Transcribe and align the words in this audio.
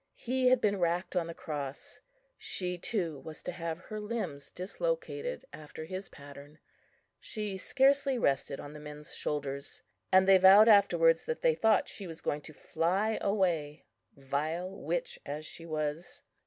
He 0.17 0.47
had 0.47 0.59
been 0.61 0.79
racked 0.79 1.15
on 1.15 1.27
the 1.27 1.35
Cross, 1.35 1.99
she 2.35 2.75
too 2.75 3.19
was 3.19 3.43
to 3.43 3.51
have 3.51 3.77
her 3.77 3.99
limbs 3.99 4.49
dislocated 4.49 5.45
after 5.53 5.85
His 5.85 6.09
pattern. 6.09 6.57
She 7.19 7.55
scarcely 7.55 8.17
rested 8.17 8.59
on 8.59 8.73
the 8.73 8.79
men's 8.79 9.13
shoulders; 9.13 9.83
and 10.11 10.27
they 10.27 10.39
vowed 10.39 10.67
afterwards 10.67 11.25
that 11.25 11.43
they 11.43 11.53
thought 11.53 11.87
she 11.87 12.07
was 12.07 12.19
going 12.21 12.41
to 12.41 12.51
fly 12.53 13.19
away, 13.21 13.85
vile 14.17 14.71
witch 14.71 15.19
as 15.23 15.45
she 15.45 15.67
was. 15.67 16.23